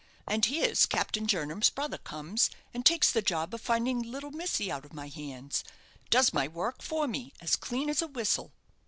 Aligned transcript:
"And 0.27 0.43
here's 0.45 0.87
Captain 0.87 1.27
Jernam's 1.27 1.69
brother 1.69 1.99
comes 1.99 2.49
and 2.73 2.83
takes 2.83 3.11
the 3.11 3.21
job 3.21 3.53
of 3.53 3.61
finding 3.61 4.01
little 4.01 4.31
missy 4.31 4.71
out 4.71 4.83
of 4.83 4.93
my 4.95 5.09
hands 5.09 5.63
does 6.09 6.33
my 6.33 6.47
work 6.47 6.81
for 6.81 7.07
me 7.07 7.33
as 7.39 7.55
clean 7.55 7.87
as 7.87 8.01
a 8.01 8.07
whistle." 8.07 8.51